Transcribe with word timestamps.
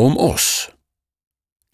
Om 0.00 0.18
oss. 0.18 0.70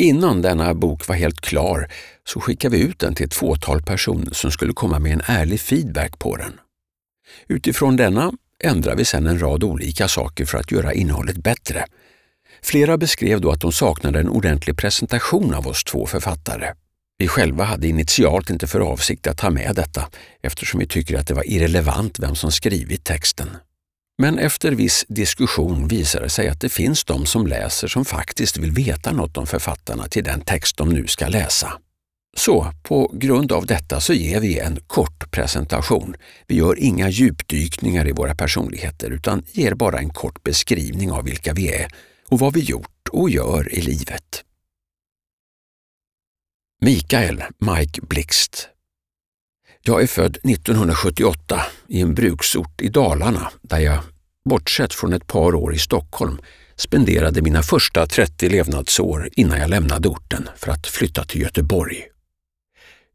Innan 0.02 0.42
denna 0.42 0.74
bok 0.74 1.08
var 1.08 1.16
helt 1.16 1.40
klar 1.40 1.88
så 2.28 2.40
skickade 2.40 2.76
vi 2.76 2.82
ut 2.82 2.98
den 2.98 3.14
till 3.14 3.26
ett 3.26 3.34
fåtal 3.34 3.82
personer 3.82 4.34
som 4.34 4.50
skulle 4.50 4.72
komma 4.72 4.98
med 4.98 5.12
en 5.12 5.22
ärlig 5.26 5.60
feedback 5.60 6.18
på 6.18 6.36
den. 6.36 6.60
Utifrån 7.48 7.96
denna 7.96 8.32
ändrade 8.64 8.96
vi 8.96 9.04
sedan 9.04 9.26
en 9.26 9.38
rad 9.38 9.64
olika 9.64 10.08
saker 10.08 10.44
för 10.44 10.58
att 10.58 10.72
göra 10.72 10.92
innehållet 10.92 11.36
bättre. 11.36 11.84
Flera 12.62 12.98
beskrev 12.98 13.40
då 13.40 13.50
att 13.50 13.60
de 13.60 13.72
saknade 13.72 14.20
en 14.20 14.28
ordentlig 14.28 14.76
presentation 14.76 15.54
av 15.54 15.66
oss 15.66 15.84
två 15.84 16.06
författare. 16.06 16.72
Vi 17.18 17.28
själva 17.28 17.64
hade 17.64 17.88
initialt 17.88 18.50
inte 18.50 18.66
för 18.66 18.80
avsikt 18.80 19.26
att 19.26 19.38
ta 19.38 19.50
med 19.50 19.72
detta 19.76 20.08
eftersom 20.42 20.80
vi 20.80 20.86
tycker 20.86 21.18
att 21.18 21.26
det 21.26 21.34
var 21.34 21.50
irrelevant 21.50 22.18
vem 22.18 22.34
som 22.34 22.52
skrivit 22.52 23.04
texten. 23.04 23.48
Men 24.18 24.38
efter 24.38 24.72
viss 24.72 25.04
diskussion 25.08 25.88
visar 25.88 26.20
det 26.20 26.28
sig 26.28 26.48
att 26.48 26.60
det 26.60 26.68
finns 26.68 27.04
de 27.04 27.26
som 27.26 27.46
läser 27.46 27.88
som 27.88 28.04
faktiskt 28.04 28.56
vill 28.56 28.70
veta 28.70 29.12
något 29.12 29.36
om 29.36 29.46
författarna 29.46 30.08
till 30.08 30.24
den 30.24 30.40
text 30.40 30.76
de 30.76 30.88
nu 30.88 31.06
ska 31.06 31.28
läsa. 31.28 31.72
Så 32.36 32.72
på 32.82 33.10
grund 33.14 33.52
av 33.52 33.66
detta 33.66 34.00
så 34.00 34.12
ger 34.12 34.40
vi 34.40 34.58
en 34.58 34.80
kort 34.86 35.30
presentation. 35.30 36.14
Vi 36.46 36.56
gör 36.56 36.78
inga 36.78 37.08
djupdykningar 37.08 38.08
i 38.08 38.12
våra 38.12 38.34
personligheter 38.34 39.10
utan 39.10 39.44
ger 39.52 39.74
bara 39.74 39.98
en 39.98 40.10
kort 40.10 40.42
beskrivning 40.42 41.12
av 41.12 41.24
vilka 41.24 41.52
vi 41.52 41.74
är 41.74 41.88
och 42.28 42.38
vad 42.38 42.54
vi 42.54 42.60
gjort 42.60 43.08
och 43.10 43.30
gör 43.30 43.74
i 43.74 43.80
livet. 43.80 44.44
Mikael 46.80 47.44
Mike 47.58 48.00
Blixt 48.02 48.68
jag 49.84 50.02
är 50.02 50.06
född 50.06 50.36
1978 50.36 51.62
i 51.88 52.00
en 52.00 52.14
bruksort 52.14 52.80
i 52.80 52.88
Dalarna 52.88 53.50
där 53.62 53.78
jag, 53.78 53.98
bortsett 54.44 54.94
från 54.94 55.12
ett 55.12 55.26
par 55.26 55.54
år 55.54 55.74
i 55.74 55.78
Stockholm, 55.78 56.38
spenderade 56.76 57.42
mina 57.42 57.62
första 57.62 58.06
30 58.06 58.48
levnadsår 58.48 59.28
innan 59.32 59.58
jag 59.58 59.70
lämnade 59.70 60.08
orten 60.08 60.48
för 60.56 60.72
att 60.72 60.86
flytta 60.86 61.24
till 61.24 61.40
Göteborg. 61.40 62.02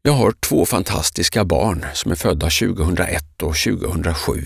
Jag 0.02 0.12
har 0.12 0.32
två 0.32 0.66
fantastiska 0.66 1.44
barn 1.44 1.86
som 1.94 2.10
är 2.10 2.16
födda 2.16 2.50
2001 2.50 3.42
och 3.42 3.56
2007. 3.56 4.44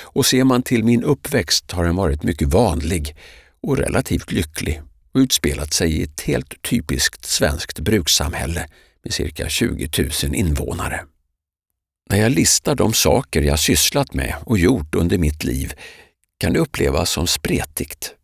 Och 0.00 0.26
ser 0.26 0.44
man 0.44 0.62
till 0.62 0.84
min 0.84 1.04
uppväxt 1.04 1.72
har 1.72 1.84
den 1.84 1.96
varit 1.96 2.22
mycket 2.22 2.48
vanlig 2.48 3.16
och 3.62 3.78
relativt 3.78 4.32
lycklig 4.32 4.82
och 5.12 5.18
utspelat 5.18 5.72
sig 5.72 5.92
i 5.92 6.02
ett 6.02 6.20
helt 6.20 6.62
typiskt 6.62 7.24
svenskt 7.24 7.78
brukssamhälle 7.80 8.66
med 9.04 9.14
cirka 9.14 9.48
20 9.48 9.88
000 10.22 10.34
invånare. 10.34 11.00
När 12.10 12.18
jag 12.18 12.32
listar 12.32 12.74
de 12.74 12.92
saker 12.92 13.42
jag 13.42 13.58
sysslat 13.58 14.14
med 14.14 14.34
och 14.44 14.58
gjort 14.58 14.94
under 14.94 15.18
mitt 15.18 15.44
liv 15.44 15.72
kan 16.38 16.52
det 16.52 16.58
upplevas 16.58 17.10
som 17.10 17.26
spretigt. 17.26 18.14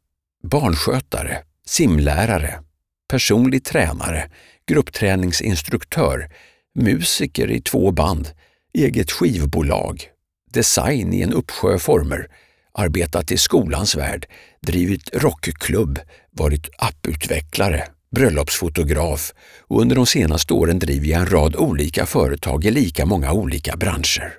Barnskötare, 0.43 1.43
simlärare, 1.67 2.62
personlig 3.11 3.65
tränare, 3.65 4.31
gruppträningsinstruktör, 4.67 6.31
musiker 6.75 7.51
i 7.51 7.61
två 7.61 7.91
band, 7.91 8.31
eget 8.75 9.11
skivbolag, 9.11 10.03
design 10.51 11.13
i 11.13 11.23
en 11.23 11.33
uppsjö 11.33 11.79
former, 11.79 12.29
arbetat 12.73 13.33
i 13.33 13.37
skolans 13.37 13.97
värld, 13.97 14.27
drivit 14.67 15.11
rockklubb, 15.15 15.98
varit 16.31 16.69
apputvecklare, 16.79 17.89
bröllopsfotograf 18.11 19.33
och 19.61 19.81
under 19.81 19.97
de 19.97 20.06
senaste 20.06 20.55
åren 20.55 20.78
driver 20.78 21.06
jag 21.06 21.20
en 21.20 21.31
rad 21.31 21.56
olika 21.56 22.06
företag 22.06 22.64
i 22.64 22.70
lika 22.70 23.06
många 23.06 23.33
olika 23.33 23.77
branscher. 23.77 24.34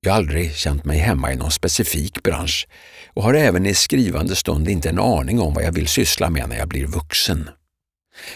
Jag 0.00 0.12
har 0.12 0.18
aldrig 0.18 0.54
känt 0.54 0.84
mig 0.84 0.98
hemma 0.98 1.32
i 1.32 1.36
någon 1.36 1.50
specifik 1.50 2.22
bransch 2.22 2.68
och 3.14 3.22
har 3.22 3.34
även 3.34 3.66
i 3.66 3.74
skrivande 3.74 4.36
stund 4.36 4.68
inte 4.68 4.88
en 4.88 4.98
aning 4.98 5.40
om 5.40 5.54
vad 5.54 5.64
jag 5.64 5.72
vill 5.72 5.88
syssla 5.88 6.30
med 6.30 6.48
när 6.48 6.56
jag 6.56 6.68
blir 6.68 6.86
vuxen. 6.86 7.50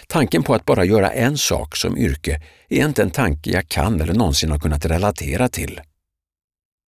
Tanken 0.06 0.42
på 0.42 0.54
att 0.54 0.64
bara 0.64 0.84
göra 0.84 1.10
en 1.10 1.38
sak 1.38 1.76
som 1.76 1.98
yrke 1.98 2.42
är 2.68 2.84
inte 2.84 3.02
en 3.02 3.10
tanke 3.10 3.50
jag 3.50 3.68
kan 3.68 4.00
eller 4.00 4.14
någonsin 4.14 4.50
har 4.50 4.58
kunnat 4.58 4.84
relatera 4.84 5.48
till. 5.48 5.80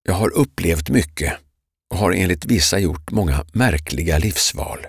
Jag 0.03 0.13
har 0.13 0.33
upplevt 0.33 0.89
mycket 0.89 1.33
och 1.89 1.97
har 1.97 2.11
enligt 2.11 2.45
vissa 2.45 2.79
gjort 2.79 3.11
många 3.11 3.45
märkliga 3.53 4.17
livsval. 4.17 4.79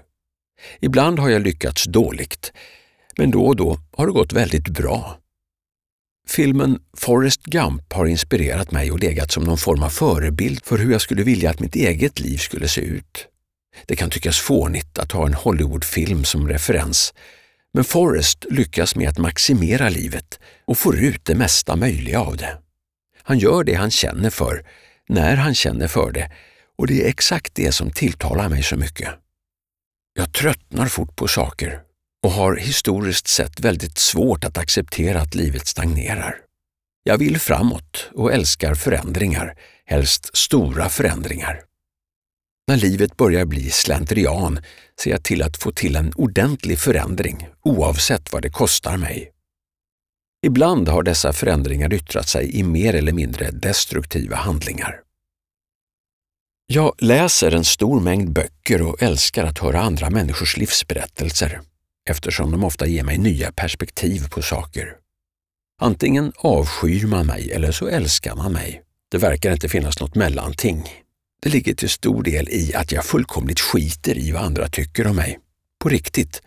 Ibland 0.81 1.19
har 1.19 1.31
jag 1.31 1.43
lyckats 1.43 1.85
dåligt, 1.85 2.53
men 3.19 3.31
då 3.31 3.47
och 3.47 3.57
då 3.57 3.79
har 3.93 4.07
det 4.07 4.13
gått 4.13 4.33
väldigt 4.33 4.69
bra. 4.69 5.19
Filmen 6.29 6.79
Forrest 6.97 7.43
Gump 7.43 7.93
har 7.93 8.07
inspirerat 8.07 8.71
mig 8.71 8.93
och 8.93 8.99
legat 8.99 9.33
som 9.33 9.45
någon 9.45 9.59
form 9.59 9.83
av 9.83 9.89
förebild 9.89 10.65
för 10.65 10.79
hur 10.79 10.93
jag 10.93 11.01
skulle 11.01 11.23
vilja 11.23 11.51
att 11.51 11.61
mitt 11.61 11.75
eget 11.75 12.21
liv 12.21 12.37
skulle 12.37 12.69
se 12.69 12.81
ut. 12.81 13.27
Det 13.87 13.97
kan 13.97 14.11
tyckas 14.11 14.39
fånigt 14.39 14.99
att 14.99 15.13
ha 15.13 15.27
en 15.27 15.35
Hollywoodfilm 15.35 16.25
som 16.25 16.49
referens, 16.49 17.15
men 17.75 17.85
Forrest 17.85 18.45
lyckas 18.51 18.97
med 18.97 19.09
att 19.09 19.19
maximera 19.19 19.89
livet 19.89 20.41
och 20.65 20.79
får 20.79 20.99
ut 20.99 21.25
det 21.25 21.35
mesta 21.35 21.77
möjliga 21.77 22.21
av 22.21 22.37
det. 22.37 22.59
Han 23.23 23.39
gör 23.39 23.65
det 23.65 23.75
han 23.75 23.91
känner 23.91 24.31
för, 24.31 24.65
när 25.09 25.37
han 25.37 25.55
känner 25.55 25.89
för 25.89 26.13
det 26.13 26.31
och 26.77 26.87
det 26.87 27.05
är 27.05 27.09
exakt 27.09 27.55
det 27.55 27.73
som 27.73 27.91
tilltalar 27.91 28.49
mig 28.49 28.63
så 28.63 28.77
mycket. 28.77 29.09
Jag 30.15 30.33
tröttnar 30.33 30.87
fort 30.87 31.17
på 31.17 31.29
saker 31.29 31.81
och 32.23 32.31
har 32.31 32.57
historiskt 32.57 33.29
sett 33.29 33.61
väldigt 33.61 33.99
svårt 33.99 34.45
att 34.45 34.59
acceptera 34.59 35.21
att 35.21 35.35
livet 35.35 35.67
stagnerar. 35.67 36.37
Jag 37.03 37.19
vill 37.19 37.39
framåt 37.39 38.11
och 38.15 38.33
älskar 38.33 38.75
förändringar, 38.75 39.59
helst 39.85 40.37
stora 40.37 40.89
förändringar. 40.89 41.63
När 42.69 42.77
livet 42.77 43.17
börjar 43.17 43.45
bli 43.45 43.71
slentrian 43.71 44.61
ser 45.01 45.11
jag 45.11 45.23
till 45.23 45.43
att 45.43 45.57
få 45.57 45.73
till 45.73 45.97
en 45.97 46.13
ordentlig 46.17 46.79
förändring 46.79 47.49
oavsett 47.63 48.33
vad 48.33 48.43
det 48.43 48.51
kostar 48.51 48.97
mig. 48.97 49.33
Ibland 50.47 50.89
har 50.89 51.03
dessa 51.03 51.33
förändringar 51.33 51.93
yttrat 51.93 52.29
sig 52.29 52.57
i 52.57 52.63
mer 52.63 52.95
eller 52.95 53.13
mindre 53.13 53.51
destruktiva 53.51 54.37
handlingar. 54.37 55.01
Jag 56.75 56.95
läser 56.99 57.55
en 57.55 57.65
stor 57.65 58.01
mängd 58.01 58.33
böcker 58.33 58.83
och 58.83 59.03
älskar 59.03 59.45
att 59.45 59.59
höra 59.59 59.81
andra 59.81 60.11
människors 60.11 60.57
livsberättelser 60.57 61.61
eftersom 62.11 62.51
de 62.51 62.65
ofta 62.65 62.87
ger 62.87 63.05
mig 63.05 63.19
nya 63.19 63.53
perspektiv 63.53 64.29
på 64.29 64.43
saker. 64.43 64.97
Antingen 65.81 66.33
avskyr 66.37 67.07
man 67.07 67.27
mig 67.27 67.53
eller 67.53 67.73
så 67.73 67.89
älskar 67.89 68.37
man 68.37 68.53
mig. 68.53 68.83
Det 69.11 69.19
verkar 69.19 69.53
inte 69.53 69.69
finnas 69.69 70.01
något 70.01 70.15
mellanting. 70.15 70.85
Det 71.43 71.49
ligger 71.49 71.75
till 71.75 71.89
stor 71.89 72.23
del 72.23 72.49
i 72.49 72.75
att 72.75 72.93
jag 72.93 73.05
fullkomligt 73.05 73.61
skiter 73.61 74.19
i 74.19 74.33
vad 74.33 74.43
andra 74.43 74.69
tycker 74.69 75.07
om 75.07 75.17
mig. 75.17 75.39
På 75.81 75.89
riktigt. 75.89 76.43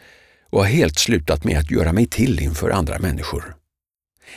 Och 0.50 0.59
har 0.59 0.68
helt 0.68 1.00
slutat 1.00 1.44
med 1.44 1.58
att 1.58 1.72
göra 1.72 1.94
mig 1.94 2.08
till 2.08 2.40
inför 2.40 2.69
andra 2.69 3.00
människor. 3.00 3.56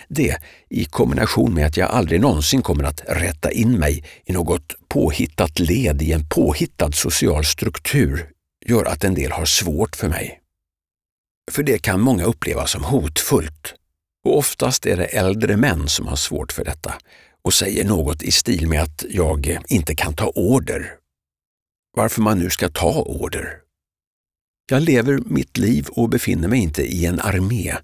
Det, 0.09 0.37
i 0.69 0.85
kombination 0.85 1.55
med 1.55 1.67
att 1.67 1.77
jag 1.77 1.91
aldrig 1.91 2.21
någonsin 2.21 2.63
kommer 2.63 2.85
att 2.85 3.03
rätta 3.09 3.51
in 3.51 3.79
mig 3.79 4.05
i 4.25 4.33
något 4.33 4.75
påhittat 4.89 5.59
led 5.59 6.03
i 6.03 6.13
en 6.13 6.29
påhittad 6.29 6.93
social 6.93 7.45
struktur, 7.45 8.31
gör 8.67 8.85
att 8.85 9.05
en 9.05 9.15
del 9.15 9.33
har 9.33 9.45
svårt 9.45 9.97
för 9.97 10.09
mig. 10.09 10.41
För 11.51 11.63
det 11.63 11.79
kan 11.79 12.01
många 12.01 12.25
uppleva 12.25 12.67
som 12.67 12.85
hotfullt. 12.85 13.75
Och 14.25 14.39
oftast 14.39 14.87
är 14.87 14.97
det 14.97 15.05
äldre 15.05 15.57
män 15.57 15.89
som 15.89 16.07
har 16.07 16.17
svårt 16.17 16.53
för 16.53 16.65
detta 16.65 16.95
och 17.43 17.55
säger 17.55 17.85
något 17.85 18.23
i 18.23 18.31
stil 18.31 18.69
med 18.69 18.83
att 18.83 19.05
jag 19.11 19.59
inte 19.69 19.95
kan 19.95 20.15
ta 20.15 20.27
order. 20.27 20.95
Varför 21.97 22.23
man 22.23 22.39
nu 22.39 22.51
ska 22.51 22.69
ta 22.69 23.03
order. 23.03 23.59
Jag 24.71 24.83
lever 24.83 25.19
mitt 25.27 25.59
liv 25.59 25.89
och 25.91 26.09
befinner 26.09 26.49
mig 26.49 26.59
inte 26.59 26.83
i 26.83 27.07
en 27.07 27.21
armé. 27.21 27.75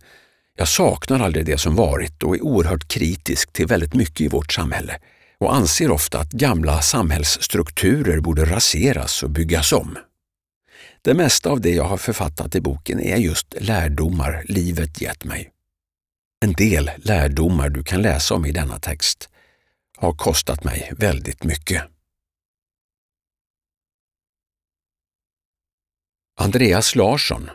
Jag 0.56 0.68
saknar 0.68 1.20
aldrig 1.20 1.46
det 1.46 1.58
som 1.58 1.76
varit 1.76 2.22
och 2.22 2.34
är 2.34 2.42
oerhört 2.42 2.88
kritisk 2.88 3.52
till 3.52 3.66
väldigt 3.66 3.94
mycket 3.94 4.20
i 4.20 4.28
vårt 4.28 4.52
samhälle 4.52 4.98
och 5.38 5.54
anser 5.54 5.90
ofta 5.90 6.18
att 6.20 6.32
gamla 6.32 6.82
samhällsstrukturer 6.82 8.20
borde 8.20 8.44
raseras 8.44 9.22
och 9.22 9.30
byggas 9.30 9.72
om. 9.72 9.98
Det 11.02 11.14
mesta 11.14 11.50
av 11.50 11.60
det 11.60 11.74
jag 11.74 11.84
har 11.84 11.96
författat 11.96 12.54
i 12.54 12.60
boken 12.60 13.00
är 13.00 13.16
just 13.16 13.54
lärdomar 13.58 14.44
livet 14.48 15.00
gett 15.00 15.24
mig. 15.24 15.50
En 16.44 16.52
del 16.52 16.90
lärdomar 16.96 17.68
du 17.68 17.82
kan 17.82 18.02
läsa 18.02 18.34
om 18.34 18.46
i 18.46 18.52
denna 18.52 18.78
text 18.78 19.28
har 19.96 20.12
kostat 20.12 20.64
mig 20.64 20.92
väldigt 20.96 21.44
mycket. 21.44 21.82
Andreas 26.36 26.94
Larsson 26.94 27.50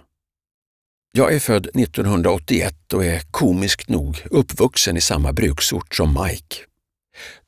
jag 1.11 1.33
är 1.33 1.39
född 1.39 1.67
1981 1.67 2.93
och 2.93 3.05
är 3.05 3.19
komiskt 3.31 3.89
nog 3.89 4.25
uppvuxen 4.31 4.97
i 4.97 5.01
samma 5.01 5.33
bruksort 5.33 5.95
som 5.95 6.23
Mike. 6.23 6.55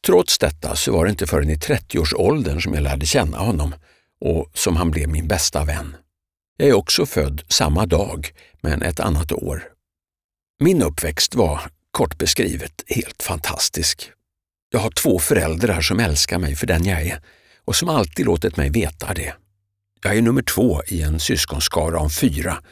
Trots 0.05 0.39
detta 0.39 0.75
så 0.75 0.91
var 0.91 1.05
det 1.05 1.11
inte 1.11 1.27
förrän 1.27 1.49
i 1.49 1.55
30-årsåldern 1.55 2.61
som 2.61 2.73
jag 2.73 2.83
lärde 2.83 3.05
känna 3.05 3.37
honom 3.37 3.75
och 4.21 4.51
som 4.53 4.75
han 4.75 4.91
blev 4.91 5.09
min 5.09 5.27
bästa 5.27 5.65
vän. 5.65 5.95
Jag 6.57 6.69
är 6.69 6.73
också 6.73 7.05
född 7.05 7.41
samma 7.47 7.85
dag, 7.85 8.31
men 8.61 8.81
ett 8.81 8.99
annat 8.99 9.31
år. 9.31 9.63
Min 10.59 10.81
uppväxt 10.81 11.35
var, 11.35 11.61
kort 11.91 12.17
beskrivet, 12.17 12.83
helt 12.87 13.23
fantastisk. 13.23 14.11
Jag 14.71 14.79
har 14.79 14.91
två 14.91 15.19
föräldrar 15.19 15.81
som 15.81 15.99
älskar 15.99 16.39
mig 16.39 16.55
för 16.55 16.67
den 16.67 16.85
jag 16.85 17.01
är 17.01 17.21
och 17.65 17.75
som 17.75 17.89
alltid 17.89 18.25
låtit 18.25 18.57
mig 18.57 18.69
veta 18.69 19.13
det. 19.13 19.33
Jag 20.03 20.17
är 20.17 20.21
nummer 20.21 20.41
två 20.41 20.81
i 20.87 21.01
en 21.01 21.19
syskonskara 21.19 21.99
om 21.99 22.09
fyra 22.09 22.63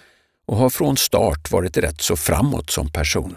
och 0.49 0.57
har 0.57 0.69
från 0.69 0.97
start 0.97 1.51
varit 1.51 1.77
rätt 1.77 2.01
så 2.01 2.15
framåt 2.15 2.69
som 2.69 2.89
person. 2.89 3.35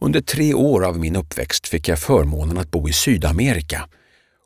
Under 0.00 0.20
tre 0.20 0.54
år 0.54 0.84
av 0.84 0.98
min 0.98 1.16
uppväxt 1.16 1.68
fick 1.68 1.88
jag 1.88 1.98
förmånen 1.98 2.58
att 2.58 2.70
bo 2.70 2.88
i 2.88 2.92
Sydamerika 2.92 3.88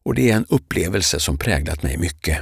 och 0.04 0.14
det 0.14 0.30
är 0.30 0.36
en 0.36 0.46
upplevelse 0.48 1.20
som 1.20 1.38
präglat 1.38 1.82
mig 1.82 1.98
mycket. 1.98 2.38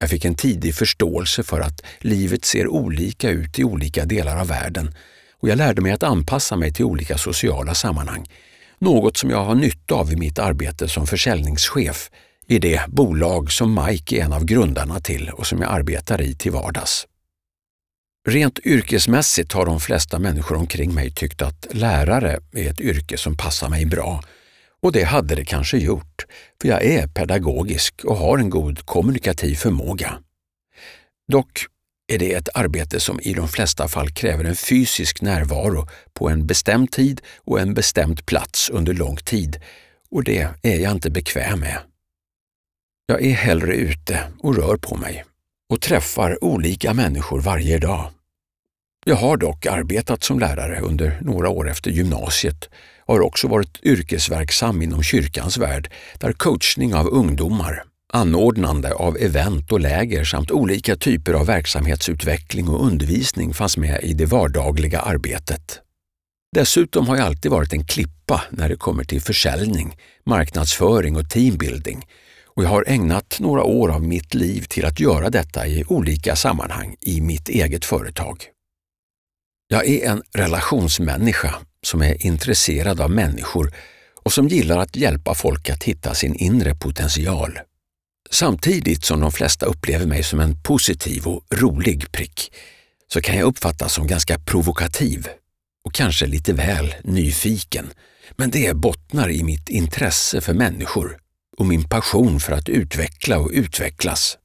Jag 0.00 0.10
fick 0.10 0.24
en 0.24 0.34
tidig 0.34 0.74
förståelse 0.74 1.42
för 1.42 1.60
att 1.60 1.82
livet 1.98 2.44
ser 2.44 2.68
olika 2.68 3.30
ut 3.30 3.58
i 3.58 3.64
olika 3.64 4.04
delar 4.04 4.40
av 4.40 4.48
världen 4.48 4.94
och 5.40 5.48
jag 5.48 5.58
lärde 5.58 5.82
mig 5.82 5.92
att 5.92 6.02
anpassa 6.02 6.56
mig 6.56 6.72
till 6.72 6.84
olika 6.84 7.18
sociala 7.18 7.74
sammanhang. 7.74 8.28
Något 8.78 9.16
som 9.16 9.30
jag 9.30 9.44
har 9.44 9.54
nytta 9.54 9.94
av 9.94 10.12
i 10.12 10.16
mitt 10.16 10.38
arbete 10.38 10.88
som 10.88 11.06
försäljningschef 11.06 12.10
i 12.46 12.58
det 12.58 12.82
bolag 12.88 13.52
som 13.52 13.84
Mike 13.84 14.16
är 14.16 14.24
en 14.24 14.32
av 14.32 14.44
grundarna 14.44 15.00
till 15.00 15.30
och 15.30 15.46
som 15.46 15.60
jag 15.60 15.72
arbetar 15.72 16.20
i 16.20 16.34
till 16.34 16.52
vardags. 16.52 17.06
Rent 18.28 18.58
yrkesmässigt 18.58 19.52
har 19.52 19.66
de 19.66 19.80
flesta 19.80 20.18
människor 20.18 20.56
omkring 20.56 20.94
mig 20.94 21.10
tyckt 21.10 21.42
att 21.42 21.66
lärare 21.70 22.40
är 22.52 22.70
ett 22.70 22.80
yrke 22.80 23.18
som 23.18 23.36
passar 23.36 23.68
mig 23.68 23.86
bra. 23.86 24.22
Och 24.82 24.92
det 24.92 25.04
hade 25.04 25.34
det 25.34 25.44
kanske 25.44 25.78
gjort, 25.78 26.26
för 26.60 26.68
jag 26.68 26.84
är 26.84 27.06
pedagogisk 27.06 28.04
och 28.04 28.16
har 28.16 28.38
en 28.38 28.50
god 28.50 28.86
kommunikativ 28.86 29.54
förmåga. 29.54 30.18
Dock 31.32 31.66
är 32.12 32.18
det 32.18 32.32
ett 32.32 32.48
arbete 32.54 33.00
som 33.00 33.20
i 33.20 33.34
de 33.34 33.48
flesta 33.48 33.88
fall 33.88 34.10
kräver 34.10 34.44
en 34.44 34.56
fysisk 34.56 35.22
närvaro 35.22 35.88
på 36.12 36.28
en 36.28 36.46
bestämd 36.46 36.92
tid 36.92 37.20
och 37.36 37.60
en 37.60 37.74
bestämd 37.74 38.26
plats 38.26 38.70
under 38.70 38.94
lång 38.94 39.16
tid 39.16 39.60
och 40.10 40.24
det 40.24 40.48
är 40.62 40.78
jag 40.78 40.92
inte 40.92 41.10
bekväm 41.10 41.60
med. 41.60 41.78
Jag 43.06 43.22
är 43.22 43.32
hellre 43.32 43.74
ute 43.74 44.20
och 44.38 44.56
rör 44.56 44.76
på 44.76 44.96
mig 44.96 45.24
och 45.70 45.80
träffar 45.80 46.44
olika 46.44 46.94
människor 46.94 47.40
varje 47.40 47.78
dag. 47.78 48.10
Jag 49.06 49.16
har 49.16 49.36
dock 49.36 49.66
arbetat 49.66 50.22
som 50.22 50.38
lärare 50.38 50.80
under 50.80 51.18
några 51.20 51.48
år 51.48 51.70
efter 51.70 51.90
gymnasiet 51.90 52.68
och 53.06 53.14
har 53.14 53.20
också 53.20 53.48
varit 53.48 53.80
yrkesverksam 53.82 54.82
inom 54.82 55.02
kyrkans 55.02 55.58
värld 55.58 55.90
där 56.18 56.32
coachning 56.32 56.94
av 56.94 57.06
ungdomar, 57.06 57.82
anordnande 58.12 58.94
av 58.94 59.16
event 59.16 59.72
och 59.72 59.80
läger 59.80 60.24
samt 60.24 60.50
olika 60.50 60.96
typer 60.96 61.32
av 61.32 61.46
verksamhetsutveckling 61.46 62.68
och 62.68 62.86
undervisning 62.86 63.54
fanns 63.54 63.76
med 63.76 64.00
i 64.02 64.12
det 64.14 64.26
vardagliga 64.26 65.00
arbetet. 65.00 65.80
Dessutom 66.54 67.08
har 67.08 67.16
jag 67.16 67.26
alltid 67.26 67.50
varit 67.50 67.72
en 67.72 67.84
klippa 67.84 68.42
när 68.50 68.68
det 68.68 68.76
kommer 68.76 69.04
till 69.04 69.22
försäljning, 69.22 69.96
marknadsföring 70.26 71.16
och 71.16 71.30
teambuilding 71.30 72.06
och 72.56 72.64
jag 72.64 72.68
har 72.68 72.84
ägnat 72.86 73.36
några 73.40 73.62
år 73.62 73.88
av 73.88 74.02
mitt 74.02 74.34
liv 74.34 74.62
till 74.68 74.84
att 74.84 75.00
göra 75.00 75.30
detta 75.30 75.66
i 75.66 75.84
olika 75.88 76.36
sammanhang 76.36 76.96
i 77.00 77.20
mitt 77.20 77.48
eget 77.48 77.84
företag. 77.84 78.44
Jag 79.68 79.88
är 79.88 80.10
en 80.10 80.22
relationsmänniska 80.34 81.54
som 81.82 82.02
är 82.02 82.26
intresserad 82.26 83.00
av 83.00 83.10
människor 83.10 83.72
och 84.22 84.32
som 84.32 84.48
gillar 84.48 84.78
att 84.78 84.96
hjälpa 84.96 85.34
folk 85.34 85.70
att 85.70 85.84
hitta 85.84 86.14
sin 86.14 86.34
inre 86.34 86.74
potential. 86.74 87.58
Samtidigt 88.30 89.04
som 89.04 89.20
de 89.20 89.32
flesta 89.32 89.66
upplever 89.66 90.06
mig 90.06 90.22
som 90.22 90.40
en 90.40 90.62
positiv 90.62 91.26
och 91.26 91.44
rolig 91.54 92.12
prick 92.12 92.52
så 93.12 93.20
kan 93.20 93.36
jag 93.36 93.46
uppfattas 93.46 93.94
som 93.94 94.06
ganska 94.06 94.38
provokativ 94.38 95.28
och 95.84 95.94
kanske 95.94 96.26
lite 96.26 96.52
väl 96.52 96.94
nyfiken. 97.04 97.90
Men 98.36 98.50
det 98.50 98.76
bottnar 98.76 99.30
i 99.30 99.42
mitt 99.42 99.68
intresse 99.68 100.40
för 100.40 100.54
människor 100.54 101.18
och 101.56 101.66
min 101.66 101.88
passion 101.88 102.40
för 102.40 102.52
att 102.52 102.68
utveckla 102.68 103.38
och 103.38 103.50
utvecklas. 103.52 104.38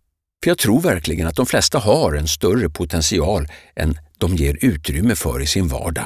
För 0.44 0.52
jag 0.52 0.58
tror 0.58 0.82
verkligen 0.82 1.28
att 1.28 1.36
de 1.36 1.46
flesta 1.46 1.80
har 1.80 2.14
en 2.14 2.28
större 2.28 2.70
potential 2.70 3.48
än 3.76 3.98
de 4.18 4.36
ger 4.36 4.58
utrymme 4.62 5.16
för 5.16 5.42
i 5.42 5.48
sin 5.48 5.68
vardag. 5.68 6.06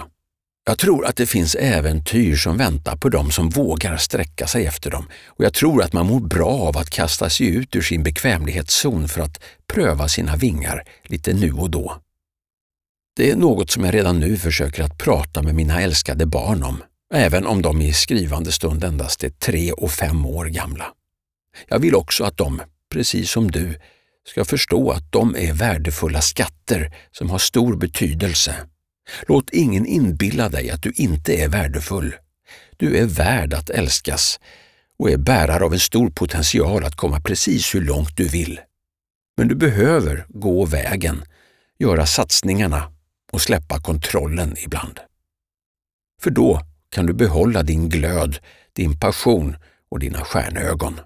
Jag 0.66 0.80
tror 0.80 1.06
att 1.06 1.16
det 1.16 1.26
finns 1.26 1.56
äventyr 1.56 2.36
som 2.36 2.58
väntar 2.58 2.96
på 2.96 3.10
dem 3.10 3.32
som 3.32 3.50
vågar 3.50 3.98
sträcka 3.98 4.48
sig 4.48 4.66
efter 4.66 4.92
dem 4.92 5.06
och 5.28 5.46
jag 5.46 5.54
tror 5.54 5.84
att 5.84 5.94
man 5.94 6.06
mår 6.06 6.20
bra 6.20 6.50
av 6.50 6.78
att 6.78 6.90
kasta 6.90 7.30
sig 7.30 7.48
ut 7.48 7.76
ur 7.76 7.82
sin 7.82 8.04
bekvämlighetszon 8.04 9.08
för 9.08 9.22
att 9.22 9.44
pröva 9.74 10.08
sina 10.08 10.36
vingar 10.36 10.84
lite 11.04 11.34
nu 11.34 11.52
och 11.52 11.70
då. 11.70 11.98
Det 13.16 13.32
är 13.32 13.36
något 13.36 13.72
som 13.72 13.84
jag 13.84 13.94
redan 13.94 14.20
nu 14.20 14.38
försöker 14.38 14.84
att 14.84 14.98
prata 14.98 15.42
med 15.42 15.56
mina 15.56 15.82
älskade 15.82 16.26
barn 16.26 16.64
om, 16.64 16.84
även 17.14 17.46
om 17.46 17.62
de 17.62 17.82
i 17.82 17.94
skrivande 17.94 18.52
stund 18.52 18.84
endast 18.84 19.24
är 19.24 19.30
tre 19.30 19.72
och 19.72 19.92
fem 19.92 20.26
år 20.26 20.46
gamla. 20.46 20.86
Jag 21.68 21.80
vill 21.80 21.96
också 21.96 22.24
att 22.24 22.38
de, 22.38 22.62
precis 22.92 23.32
som 23.32 23.52
du, 23.52 23.80
ska 24.28 24.46
förstå 24.46 24.92
att 24.92 25.12
de 25.12 25.36
är 25.36 25.54
värdefulla 25.54 26.22
skatter 26.22 26.96
som 27.12 27.30
har 27.30 27.40
stor 27.40 27.76
betydelse. 27.76 28.56
Låt 29.28 29.50
ingen 29.50 29.86
inbilla 29.86 30.50
dig 30.50 30.70
att 30.70 30.84
du 30.84 30.92
inte 30.96 31.34
är 31.34 31.50
värdefull. 31.50 32.16
Du 32.78 32.98
är 32.98 33.06
värd 33.06 33.54
att 33.54 33.70
älskas 33.70 34.40
och 34.98 35.12
är 35.12 35.18
bärare 35.18 35.66
av 35.66 35.74
en 35.74 35.80
stor 35.80 36.10
potential 36.10 36.84
att 36.84 36.96
komma 36.96 37.22
precis 37.22 37.76
hur 37.76 37.82
långt 37.82 38.18
du 38.18 38.28
vill. 38.28 38.60
Men 39.38 39.48
du 39.48 39.56
behöver 39.56 40.26
gå 40.30 40.66
vägen, 40.66 41.24
göra 41.80 42.06
satsningarna 42.06 42.92
och 43.32 43.42
släppa 43.42 43.80
kontrollen 43.80 44.56
ibland. 44.58 45.00
För 46.22 46.30
då 46.30 46.62
kan 46.94 47.06
du 47.06 47.14
behålla 47.14 47.64
din 47.64 47.90
glöd, 47.90 48.38
din 48.74 49.00
passion 49.00 49.56
och 49.90 50.00
dina 50.00 50.20
stjärnögon. 50.20 51.00